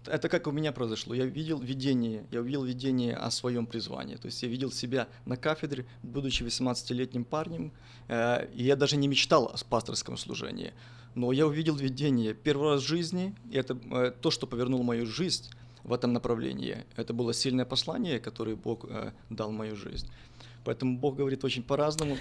[0.09, 1.15] Это как у меня произошло.
[1.15, 4.17] Я видел видение, я увидел видение о своем призвании.
[4.17, 7.73] То есть я видел себя на кафедре, будучи 18-летним парнем,
[8.09, 10.73] э, и я даже не мечтал о пасторском служении.
[11.15, 15.07] Но я увидел видение первый раз в жизни, и это э, то, что повернуло мою
[15.07, 15.45] жизнь
[15.85, 16.85] в этом направлении.
[16.97, 20.09] Это было сильное послание, которое Бог э, дал в мою жизнь.
[20.65, 22.17] Поэтому Бог говорит очень по-разному.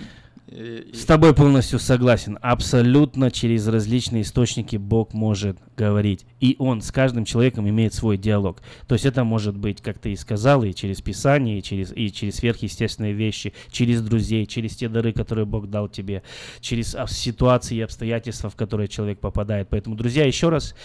[0.50, 2.40] С тобой полностью согласен.
[2.42, 6.26] Абсолютно через различные источники Бог может говорить.
[6.40, 8.62] И Он с каждым человеком имеет свой диалог.
[8.88, 12.10] То есть это может быть, как ты и сказал, и через Писание, и через, и
[12.14, 16.24] через сверхъестественные вещи, через друзей, через те дары, которые Бог дал тебе,
[16.62, 19.68] через об- ситуации и обстоятельства, в которые человек попадает.
[19.70, 20.76] Поэтому, друзья, еще раз,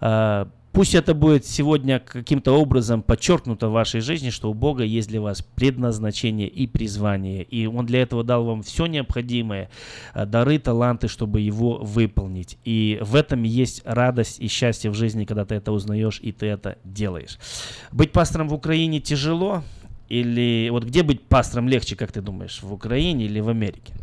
[0.00, 5.08] а, Пусть это будет сегодня каким-то образом подчеркнуто в вашей жизни, что у Бога есть
[5.08, 7.42] для вас предназначение и призвание.
[7.42, 9.68] И Он для этого дал вам все необходимое,
[10.14, 12.56] э, дары, таланты, чтобы его выполнить.
[12.64, 16.46] И в этом есть радость и счастье в жизни, когда ты это узнаешь и ты
[16.46, 17.38] это делаешь.
[17.92, 19.62] Быть пастором в Украине тяжело?
[20.08, 23.94] Или вот где быть пастором легче, как ты думаешь, в Украине или в Америке?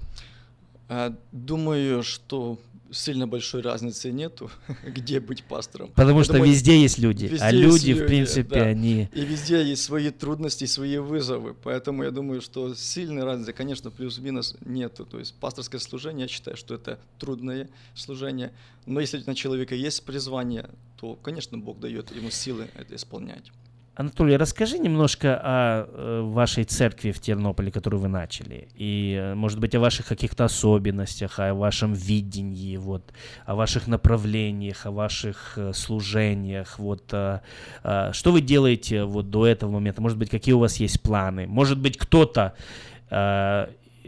[0.87, 2.57] А, Думаю, что
[2.91, 4.49] сильно большой разницы нету,
[4.85, 5.91] где быть пастором.
[5.95, 8.61] Потому Я что думаю, везде есть люди, везде а есть люди, в принципе, да.
[8.65, 11.53] они- И везде есть свои трудности, свои вызовы.
[11.63, 15.05] Поэтому я думаю, что сильной разницы, конечно, плюс-минус нету.
[15.05, 18.51] То есть пасторское служение, я считаю, что это трудное служение.
[18.85, 20.69] Но если на человека есть призвание,
[20.99, 23.51] то, конечно, Бог дает ему силы это исполнять.
[23.99, 28.69] Анатолий, расскажи немножко о э, вашей церкви в Тернополе, которую вы начали.
[28.73, 33.03] И, э, может быть, о ваших каких-то особенностях, о вашем видении, вот,
[33.45, 36.79] о ваших направлениях, о ваших э, служениях.
[36.79, 40.01] Вот, что вы делаете вот до этого момента?
[40.01, 41.45] Может быть, какие у вас есть планы?
[41.45, 42.53] Может быть, кто-то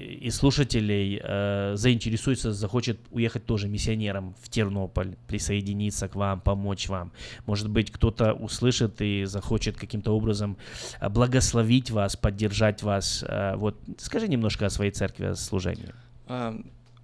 [0.01, 7.11] из слушателей э, заинтересуется, захочет уехать тоже миссионером в Тернополь, присоединиться к вам, помочь вам.
[7.45, 10.57] Может быть, кто-то услышит и захочет каким-то образом
[10.99, 13.23] э, благословить вас, поддержать вас.
[13.27, 15.93] Э, Вот скажи немножко о своей церкви, о служении.
[16.27, 16.55] А,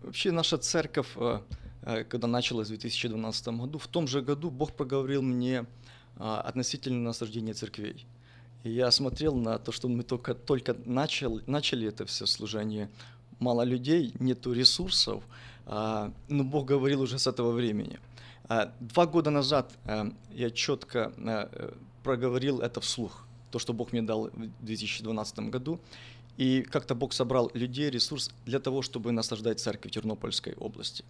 [0.01, 1.39] Вообще наша церковь, э,
[1.81, 5.65] э, когда началась в 2012 году, в том же году Бог проговорил мне
[6.15, 8.05] а, относительно насаждения церквей.
[8.63, 12.89] Я смотрел на то, что мы только, только начал, начали это все служение.
[13.39, 15.23] Мало людей, нету ресурсов,
[15.65, 17.99] а, но Бог говорил уже с этого времени.
[18.49, 24.01] А, Два года назад э, я четко э, проговорил это вслух, то, что Бог мне
[24.01, 25.79] дал в 2012 году.
[26.37, 31.03] И как-то Бог собрал людей, ресурс для того, чтобы насаждать церковь Тернопольской области.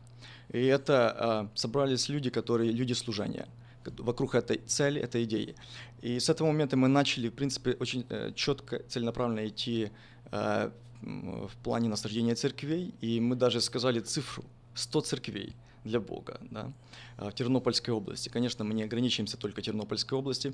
[0.50, 3.48] И это а, собрались люди, которые люди служения
[3.98, 5.56] вокруг этой цели, этой идеи.
[6.02, 9.92] И с этого момента мы начали, в принципе, очень э, четко, целенаправленно идти
[10.32, 10.72] э,
[11.02, 12.94] в плане насаждения церквей.
[13.02, 14.44] И мы даже сказали цифру
[14.76, 16.72] 100 церквей для Бога да,
[17.18, 18.30] а, в Тернопольской области.
[18.30, 20.54] Конечно, мы не ограничимся только Тернопольской области.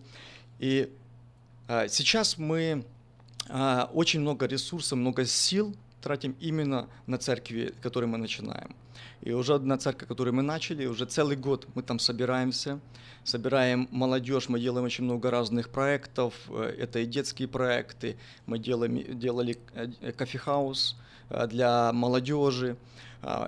[0.59, 0.91] И
[1.87, 2.85] сейчас мы
[3.93, 5.73] очень много ресурсов, много сил
[6.03, 8.75] тратим именно на церкви, которые мы начинаем.
[9.21, 12.79] И уже одна церковь, которую мы начали, уже целый год мы там собираемся,
[13.23, 19.17] собираем молодежь, мы делаем очень много разных проектов, э, это и детские проекты, мы делаем,
[19.17, 20.97] делали э, кофехаус
[21.29, 22.75] э, для молодежи,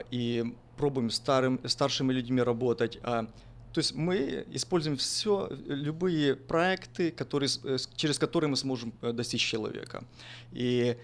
[0.09, 2.97] и пробуем старым, старшими людьми работать.
[3.01, 3.27] то
[3.75, 7.49] есть мы используем все, любые проекты, которые,
[7.97, 10.05] через которые мы сможем достичь человека.
[10.53, 10.95] И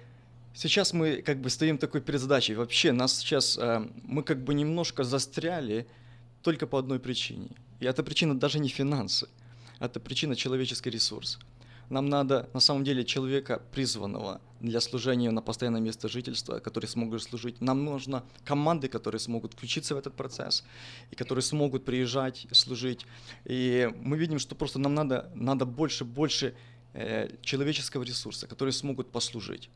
[0.54, 2.56] сейчас мы как бы стоим такой перед задачей.
[2.56, 5.88] Вообще нас сейчас, э, мы как бы немножко застряли
[6.42, 7.50] только по одной причине.
[7.80, 9.28] И эта причина даже не финансы,
[9.80, 11.40] это причина человеческий ресурс.
[11.90, 17.22] Нам надо на самом деле человека призванного для служения на постоянное место жительства, который смогут
[17.22, 17.60] служить.
[17.60, 20.64] Нам нужно команды, которые смогут включиться в этот процесс
[21.12, 23.06] и которые смогут приезжать, служить.
[23.44, 26.56] И мы видим, что просто нам надо, надо больше, больше
[26.94, 29.70] э, человеческого ресурса, которые смогут послужить.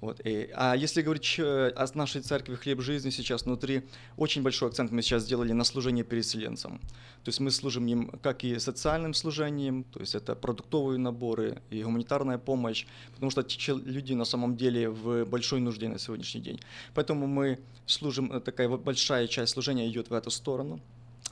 [0.00, 0.20] Вот.
[0.24, 3.82] И, а если говорить о нашей церкви «Хлеб жизни» сейчас внутри,
[4.16, 6.78] очень большой акцент мы сейчас сделали на служение переселенцам.
[7.24, 11.82] То есть мы служим им как и социальным служением, то есть это продуктовые наборы и
[11.82, 13.44] гуманитарная помощь, потому что
[13.84, 16.60] люди на самом деле в большой нужде на сегодняшний день.
[16.94, 20.80] Поэтому мы служим, э, такая вот большая часть служения идет в эту сторону.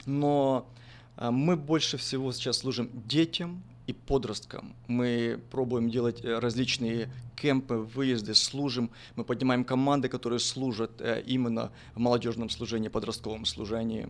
[0.05, 0.67] Но
[1.15, 4.75] а, мы больше всего сейчас служим детям и подросткам.
[4.87, 8.91] Мы пробуем делать э, различные кемпы, выезды, служим.
[9.15, 14.09] Мы поднимаем команды, которые служат э, именно в молодежном служении, подростковом служении.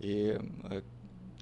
[0.00, 0.82] И э,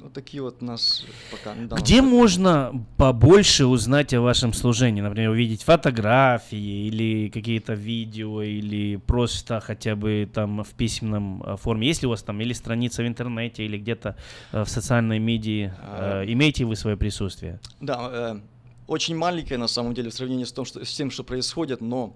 [0.01, 1.55] вот такие вот нас пока.
[1.55, 5.01] Где можно побольше узнать о вашем служении?
[5.01, 11.87] Например, увидеть фотографии или какие-то видео, или просто хотя бы там в письменном э, форме.
[11.87, 14.17] Есть ли у вас там или страница в интернете, или где-то
[14.53, 15.75] э, в социальной медиа?
[15.81, 16.25] А...
[16.25, 17.61] Имеете вы свое присутствие?
[17.81, 18.41] Да,
[18.87, 22.15] очень маленькое на самом деле в сравнении с, том, что, с тем, что происходит, но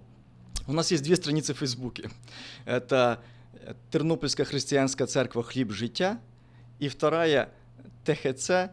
[0.66, 2.10] у нас есть две страницы в Фейсбуке.
[2.64, 3.20] Это
[3.90, 6.20] Тернопольская христианская церковь «Хлеб життя»
[6.78, 7.50] и вторая
[8.04, 8.70] ТХЦ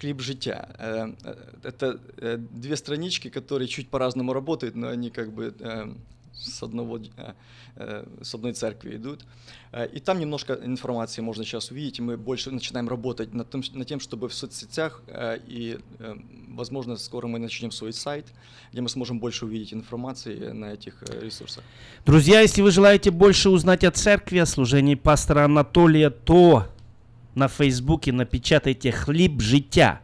[0.00, 0.68] «Хлеб життя».
[0.78, 5.54] Э, э, это э, две странички, которые чуть по-разному работают, но они как бы
[6.34, 7.00] с, одного,
[8.20, 9.24] с одной церкви идут.
[9.94, 14.00] И там немножко информации можно сейчас увидеть, мы больше начинаем работать над, тем, над тем,
[14.00, 15.00] чтобы в соцсетях,
[15.48, 15.78] и,
[16.48, 18.26] возможно, скоро мы начнем свой сайт,
[18.72, 21.64] где мы сможем больше увидеть информации на этих ресурсах.
[22.04, 26.66] Друзья, если вы желаете больше узнать о церкви, о служении пастора Анатолия, то
[27.34, 30.00] на Фейсбуке напечатайте «Хлеб життя».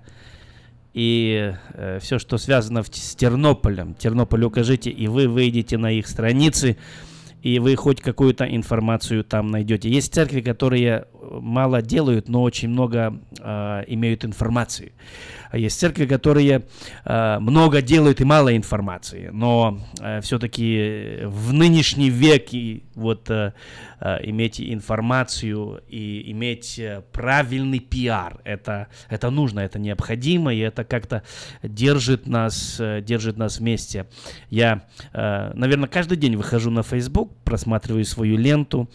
[0.93, 6.77] И э, все, что связано с Тернополем, Тернополь укажите, и вы выйдете на их страницы,
[7.43, 9.89] и вы хоть какую-то информацию там найдете.
[9.89, 14.93] Есть церкви, которые мало делают, но очень много э, имеют информации.
[15.51, 16.67] А есть церкви, которые
[17.05, 23.35] э, много делают и мало информации, но э, все-таки в нынешний век и вот э,
[23.35, 23.53] э,
[24.23, 31.23] иметь информацию и иметь э, правильный пиар, это, это нужно, это необходимо, и это как-то
[31.63, 34.07] держит нас, э, держит нас вместе.
[34.49, 38.89] Я, э, наверное, каждый день выхожу на Facebook, просматриваю свою ленту,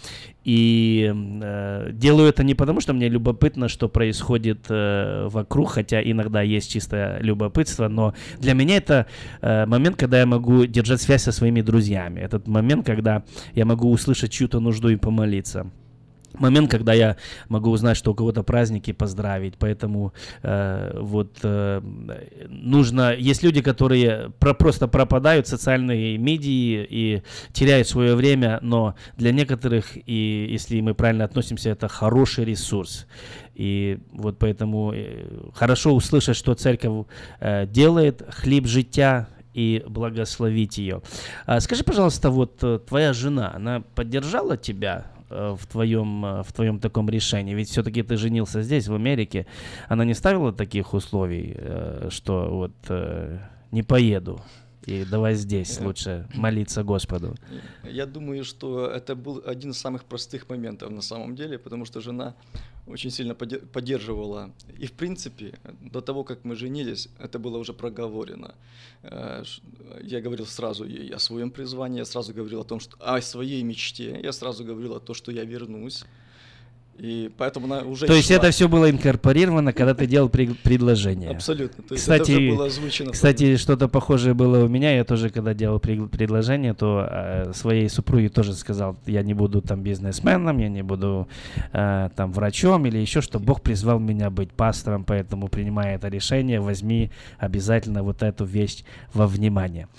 [0.45, 6.43] и э, делаю это не потому, что мне любопытно, что происходит э, вокруг, хотя иногда
[6.43, 9.07] есть чистое любопытство, но для меня это
[9.41, 12.19] э, момент, когда я могу держать связь со своими друзьями.
[12.19, 13.23] Этот момент, когда
[13.55, 15.71] я могу услышать чью-то нужду и помолиться
[16.39, 17.17] момент, когда я
[17.49, 19.55] могу узнать, что у кого-то праздники, поздравить.
[19.57, 20.13] Поэтому
[20.43, 21.81] э, вот э,
[22.47, 23.13] нужно...
[23.15, 27.21] Есть люди, которые про, просто пропадают в социальные медии и
[27.53, 33.07] теряют свое время, но для некоторых, и если мы правильно относимся, это хороший ресурс.
[33.55, 37.05] И вот поэтому э, хорошо услышать, что церковь
[37.39, 41.01] э, делает, хлеб життя, и благословить ее.
[41.45, 45.05] А скажи, пожалуйста, вот э, твоя жена, она поддержала тебя
[45.55, 47.53] в твоем, э, в твоем таком решении?
[47.53, 49.45] Ведь все-таки ты женился здесь, в Америке.
[49.87, 52.73] Она не ставила таких условий, э, что вот
[53.71, 54.41] не поеду?
[54.85, 57.35] И давай здесь лучше молиться Господу.
[57.83, 62.01] Я думаю, что это был один из самых простых моментов на самом деле, потому что
[62.01, 62.35] жена
[62.87, 64.51] очень сильно поддерживала.
[64.77, 68.53] И в принципе, до того, как мы женились, это было уже проговорено.
[69.01, 69.43] Э,
[70.03, 73.63] я говорил сразу ей о своем призвании, я сразу говорил о том, что о своей
[73.63, 76.05] мечте, я сразу говорил о том, что я вернусь.
[76.97, 81.31] И поэтому она уже То есть это все было инкорпорировано, когда ты делал при- предложение.
[81.31, 81.83] Абсолютно.
[81.83, 83.11] То есть кстати, это было озвучено.
[83.11, 84.95] Кстати, что-то похожее было у меня.
[84.95, 89.61] Я тоже, когда делал при- предложение, то э, своей супруге тоже сказал, я не буду
[89.61, 91.27] там бизнесменом, я не буду
[91.73, 93.39] э, там врачом или еще что.
[93.39, 98.83] Бог призвал меня быть пастором, поэтому принимая это решение, возьми обязательно вот эту вещь
[99.13, 99.89] во внимание.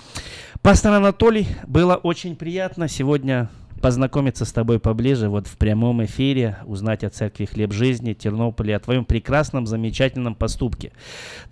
[0.62, 3.51] Пастор Анатолий, было очень приятно сегодня
[3.87, 8.80] познакомиться с тобой поближе, вот в прямом эфире, узнать о церкви Хлеб Жизни, Тернополе, о
[8.80, 10.91] твоем прекрасном, замечательном поступке.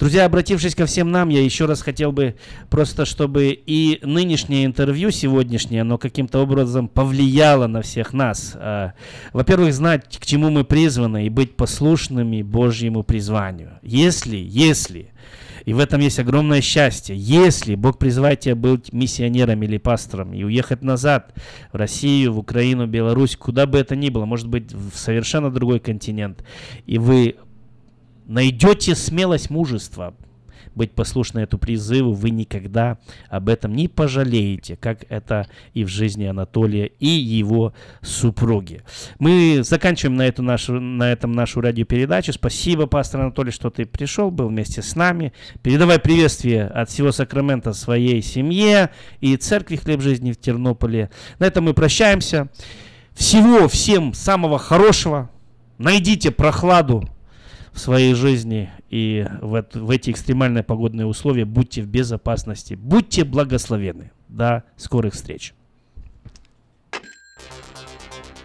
[0.01, 2.35] Друзья, обратившись ко всем нам, я еще раз хотел бы
[2.71, 8.55] просто, чтобы и нынешнее интервью, сегодняшнее, оно каким-то образом повлияло на всех нас.
[8.57, 8.95] А,
[9.33, 13.79] во-первых, знать, к чему мы призваны и быть послушными Божьему призванию.
[13.81, 15.13] Если, если
[15.65, 17.17] и в этом есть огромное счастье.
[17.17, 21.33] Если Бог призывает тебя быть миссионером или пастором и уехать назад
[21.73, 25.81] в Россию, в Украину, Беларусь, куда бы это ни было, может быть, в совершенно другой
[25.81, 26.45] континент,
[26.87, 27.37] и вы
[28.27, 30.15] найдете смелость, мужество
[30.75, 32.99] быть послушны эту призыву, вы никогда
[33.29, 38.83] об этом не пожалеете, как это и в жизни Анатолия и его супруги.
[39.19, 42.33] Мы заканчиваем на, эту нашу, на этом нашу радиопередачу.
[42.33, 45.33] Спасибо, пастор Анатолий, что ты пришел, был вместе с нами.
[45.63, 51.11] Передавай приветствие от всего Сакрамента своей семье и церкви Хлеб Жизни в Тернополе.
[51.39, 52.49] На этом мы прощаемся.
[53.15, 55.31] Всего всем самого хорошего.
[55.79, 57.09] Найдите прохладу
[57.75, 63.25] в своей жизни и в, это, в эти экстремальные погодные условия будьте в безопасности, будьте
[63.25, 64.13] благословены.
[64.29, 65.55] До скорых встреч.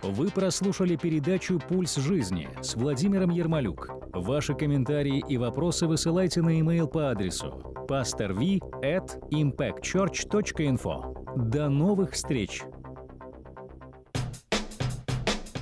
[0.02, 3.90] Вы прослушали передачу «Пульс жизни» с Владимиром Ермолюк.
[4.14, 11.50] Ваши комментарии и вопросы высылайте на e-mail по адресу pastorv at impactchurch.info.
[11.50, 12.64] До новых встреч!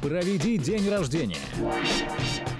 [0.02, 1.36] Проведи день рождения,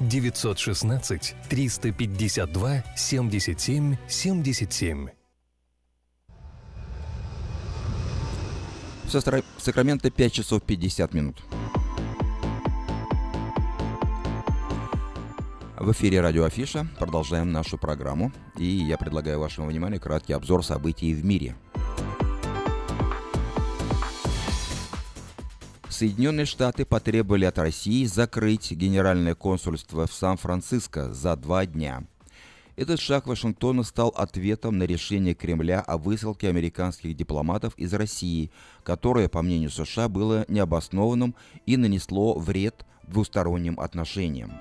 [0.00, 5.08] 916 352 77 77.
[9.04, 9.10] В
[9.58, 11.42] Сакраменто 5 часов 50 минут.
[15.78, 16.86] В эфире радио Афиша.
[16.98, 18.32] Продолжаем нашу программу.
[18.58, 21.56] И я предлагаю вашему вниманию краткий обзор событий в мире.
[25.98, 32.04] Соединенные Штаты потребовали от России закрыть генеральное консульство в Сан-Франциско за два дня.
[32.76, 38.52] Этот шаг Вашингтона стал ответом на решение Кремля о высылке американских дипломатов из России,
[38.84, 41.34] которое, по мнению США, было необоснованным
[41.66, 44.52] и нанесло вред двусторонним отношениям.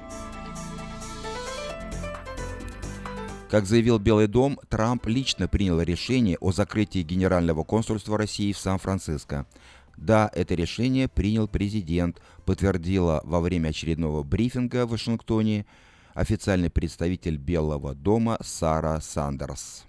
[3.49, 9.45] Как заявил Белый дом, Трамп лично принял решение о закрытии Генерального консульства России в Сан-Франциско.
[9.97, 15.65] Да, это решение принял президент, подтвердила во время очередного брифинга в Вашингтоне
[16.13, 19.85] официальный представитель Белого дома Сара Сандерс.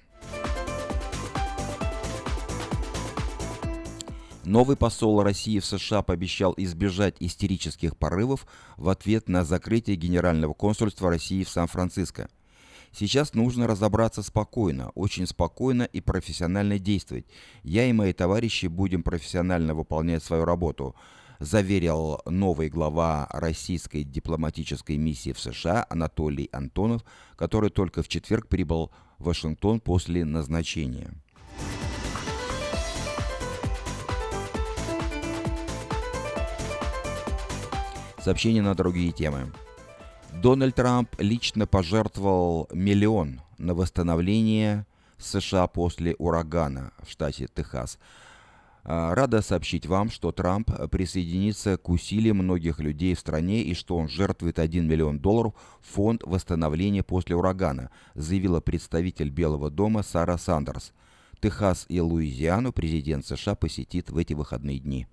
[4.44, 8.46] Новый посол России в США пообещал избежать истерических порывов
[8.78, 12.30] в ответ на закрытие Генерального консульства России в Сан-Франциско.
[12.93, 17.26] Сейчас нужно разобраться спокойно, очень спокойно и профессионально действовать.
[17.62, 20.97] Я и мои товарищи будем профессионально выполнять свою работу,
[21.39, 27.05] заверил новый глава российской дипломатической миссии в США Анатолий Антонов,
[27.36, 31.12] который только в четверг прибыл в Вашингтон после назначения.
[38.20, 39.53] Сообщение на другие темы.
[40.35, 44.87] Дональд Трамп лично пожертвовал миллион на восстановление
[45.18, 47.99] США после урагана в штате Техас.
[48.85, 53.97] А, рада сообщить вам, что Трамп присоединится к усилиям многих людей в стране и что
[53.97, 60.39] он жертвует 1 миллион долларов в фонд восстановления после урагана, заявила представитель Белого дома Сара
[60.39, 60.93] Сандерс.
[61.41, 65.07] Техас и Луизиану президент США посетит в эти выходные дни.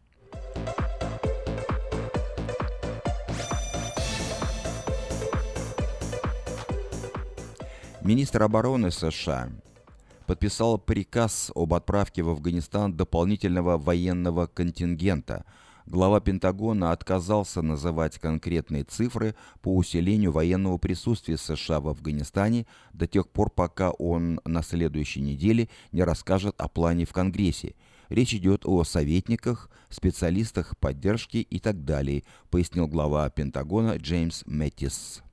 [8.05, 9.49] Министр обороны США
[10.27, 15.43] подписал приказ об отправке в Афганистан дополнительного военного контингента.
[15.87, 19.33] Глава Пентагона отказался называть конкретные цифры
[19.63, 25.67] по усилению военного присутствия США в Афганистане до тех пор, пока он на следующей неделе
[25.91, 27.73] не расскажет о плане в Конгрессе.
[28.09, 35.23] Речь идет о советниках, специалистах поддержки и так далее, пояснил глава Пентагона Джеймс Мэттис.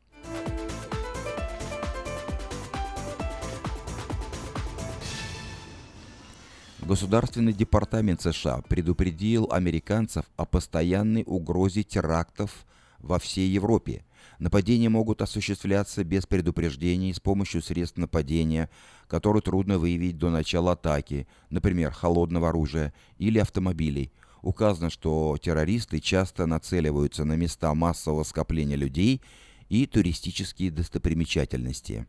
[6.85, 12.66] Государственный департамент США предупредил американцев о постоянной угрозе терактов
[12.99, 14.05] во всей Европе.
[14.41, 18.68] Нападения могут осуществляться без предупреждений с помощью средств нападения,
[19.07, 24.12] которые трудно выявить до начала атаки, например, холодного оружия или автомобилей.
[24.43, 29.22] Указано, что террористы часто нацеливаются на места массового скопления людей
[29.68, 32.07] и туристические достопримечательности.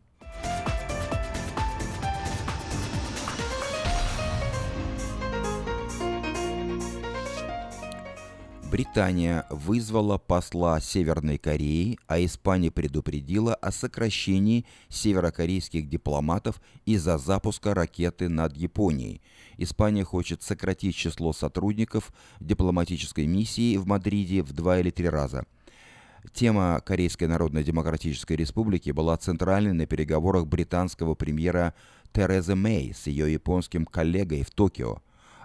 [8.74, 18.28] Британия вызвала посла Северной Кореи, а Испания предупредила о сокращении северокорейских дипломатов из-за запуска ракеты
[18.28, 19.22] над Японией.
[19.58, 25.46] Испания хочет сократить число сотрудников дипломатической миссии в Мадриде в два или три раза.
[26.32, 31.74] Тема Корейской Народно-Демократической Республики была центральной на переговорах британского премьера
[32.12, 34.98] Терезы Мэй с ее японским коллегой в Токио.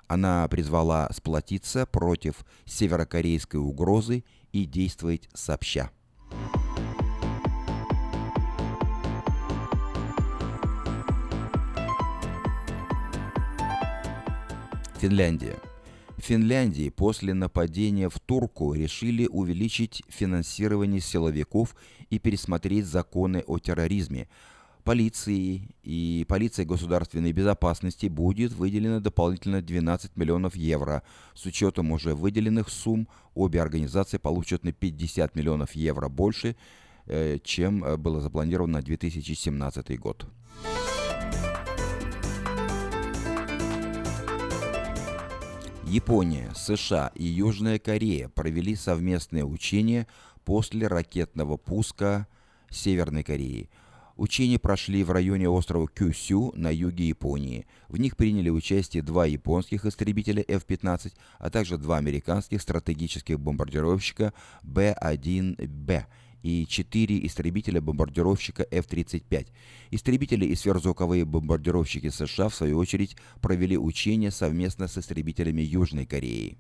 [0.10, 5.91] Она призвала сплотиться против северокорейской угрозы и действовать сообща.
[14.97, 15.57] Финляндия.
[16.18, 21.76] В Финляндии после нападения в Турку решили увеличить финансирование силовиков
[22.10, 24.28] и пересмотреть законы о терроризме,
[24.90, 31.04] полиции и полиции государственной безопасности будет выделено дополнительно 12 миллионов евро.
[31.36, 36.56] С учетом уже выделенных сумм обе организации получат на 50 миллионов евро больше,
[37.06, 40.26] э, чем э, было запланировано на 2017 год.
[45.86, 50.08] Япония, США и Южная Корея провели совместные учения
[50.46, 52.28] после ракетного пуска
[52.72, 53.70] Северной Кореи–
[54.20, 57.65] Учения прошли в районе острова Кюсю на юге Японии.
[57.88, 66.03] В них приняли участие два японских истребителя F-15, а также два американских стратегических бомбардировщика B-1B
[66.43, 69.47] и четыре истребителя-бомбардировщика F-35.
[69.91, 76.57] Истребители и сверхзвуковые бомбардировщики США, в свою очередь, провели учения совместно с истребителями Южной Кореи.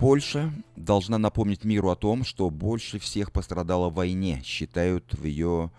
[0.00, 5.70] Польша должна напомнить миру о том, что больше всех пострадала в войне, считают в ее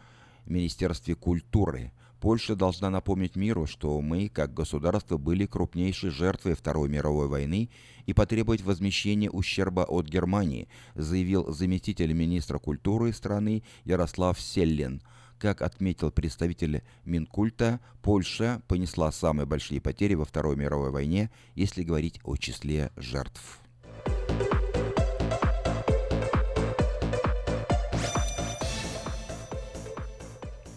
[0.45, 1.91] Министерстве культуры.
[2.19, 7.71] Польша должна напомнить миру, что мы, как государство, были крупнейшей жертвой Второй мировой войны
[8.05, 15.01] и потребовать возмещения ущерба от Германии, заявил заместитель министра культуры страны Ярослав Селлин.
[15.39, 22.19] Как отметил представитель Минкульта, Польша понесла самые большие потери во Второй мировой войне, если говорить
[22.23, 23.60] о числе жертв.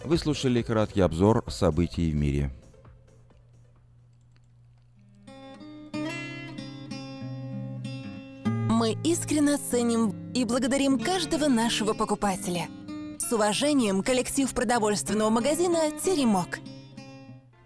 [0.05, 2.51] Вы слушали краткий обзор событий в мире.
[8.69, 12.67] Мы искренне ценим и благодарим каждого нашего покупателя.
[13.17, 16.59] С уважением, коллектив продовольственного магазина «Теремок».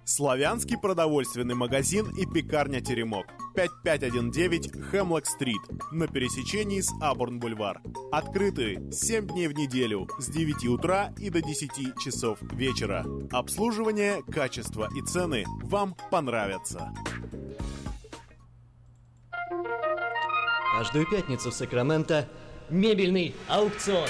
[0.09, 3.27] Славянский продовольственный магазин и пекарня «Теремок».
[3.55, 7.79] 5519 Хемлок-стрит на пересечении с Абурн-бульвар.
[8.11, 13.05] Открыты 7 дней в неделю с 9 утра и до 10 часов вечера.
[13.31, 16.91] Обслуживание, качество и цены вам понравятся.
[20.75, 22.27] Каждую пятницу в Сакраменто
[22.71, 24.09] мебельный аукцион.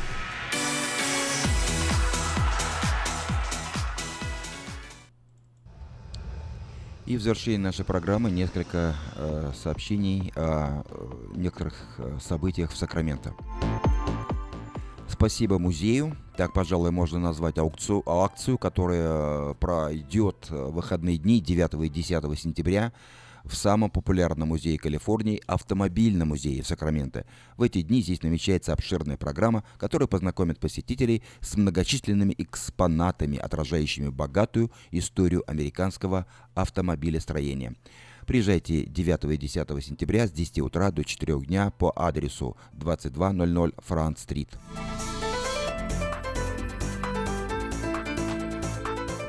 [7.11, 13.33] И в завершении нашей программы несколько э, сообщений о э, некоторых э, событиях в Сакраменто.
[15.09, 16.15] Спасибо музею.
[16.37, 22.93] Так, пожалуй, можно назвать аукцию, акцию, которая пройдет в выходные дни 9 и 10 сентября
[23.43, 27.25] в самом популярном музее Калифорнии– автомобильном музее в Сакраменто.
[27.57, 34.71] В эти дни здесь намечается обширная программа, которая познакомит посетителей с многочисленными экспонатами, отражающими богатую
[34.91, 37.75] историю американского автомобилестроения.
[38.25, 44.49] Приезжайте 9 и 10 сентября с 10 утра до 4 дня по адресу 2200 Франц-стрит.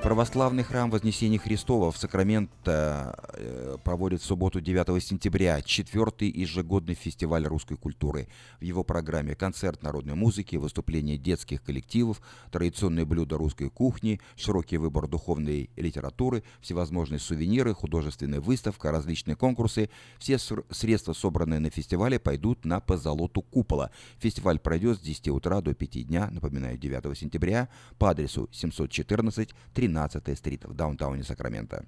[0.03, 7.47] Православный храм Вознесения Христова в Сакраменто э, проводит в субботу 9 сентября четвертый ежегодный фестиваль
[7.47, 8.27] русской культуры.
[8.59, 15.07] В его программе концерт народной музыки, выступления детских коллективов, традиционные блюда русской кухни, широкий выбор
[15.07, 19.89] духовной литературы, всевозможные сувениры, художественная выставка, различные конкурсы.
[20.19, 20.37] Все
[20.71, 23.93] средства, собранные на фестивале, пойдут на позолоту купола.
[24.19, 29.92] Фестиваль пройдет с 10 утра до 5 дня, напоминаю, 9 сентября, по адресу 714 13
[29.93, 31.85] 13 стрит в даунтауне Сакраменто.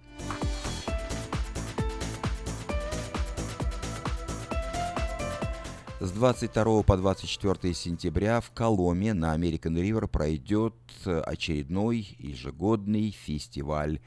[6.00, 10.74] С 22 по 24 сентября в Коломе на American River пройдет
[11.06, 14.00] очередной ежегодный фестиваль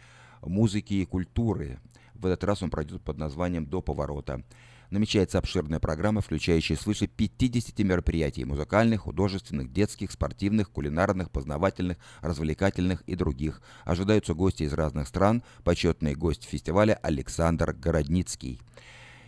[0.44, 1.80] музыки и культуры.
[2.14, 4.44] В этот раз он пройдет под названием «До поворота».
[4.90, 13.16] Намечается обширная программа, включающая свыше 50 мероприятий– музыкальных, художественных, детских, спортивных, кулинарных, познавательных, развлекательных и
[13.16, 13.62] других.
[13.84, 18.62] Ожидаются гости из разных стран, почетный гость фестиваля Александр Городницкий.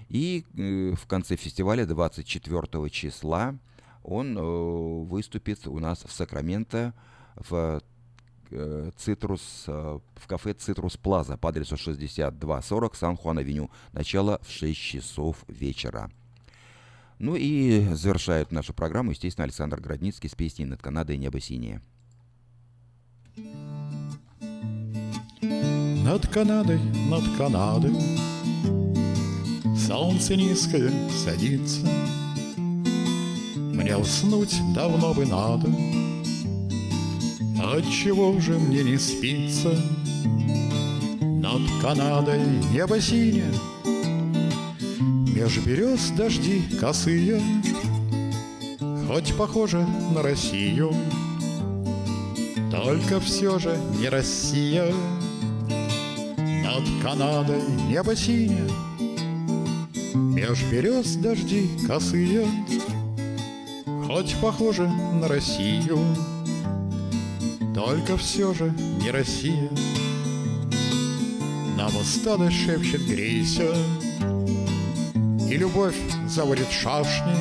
[0.08, 3.56] И э, в конце фестиваля 24 числа
[4.04, 6.94] он э, выступит у нас в Сакраменто
[7.36, 7.82] в
[8.98, 13.70] Цитрус, э, в кафе Цитрус Плаза по адресу 6240 Сан-Хуан-Авеню.
[13.94, 16.12] Начало в 6 часов вечера.
[17.20, 21.82] Ну и завершает нашу программу, естественно, Александр Городницкий с песней «Над Канадой небо синее».
[25.42, 26.80] Над Канадой,
[27.10, 27.94] над Канадой
[29.78, 31.82] Солнце низкое садится
[33.56, 35.70] Мне уснуть давно бы надо
[37.62, 39.70] Отчего же мне не спится?
[41.20, 42.40] Над Канадой
[42.72, 43.52] небо синее
[45.36, 47.42] Меж берез дожди косые.
[49.08, 50.94] Хоть похоже на Россию
[52.72, 54.94] Только все же не Россия.
[56.38, 58.70] Над Канадой небо синее
[60.14, 62.48] Меж берез дожди косые.
[64.08, 66.00] Хоть похоже на Россию
[67.86, 69.70] только все же не Россия.
[71.78, 73.74] Нам усталость шепчет грейся,
[75.50, 75.96] И любовь
[76.28, 77.38] заводит шашни,